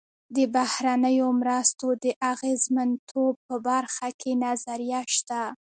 [0.35, 5.41] د بهرنیو مرستو د اغېزمنتوب په برخه کې نظریه شته.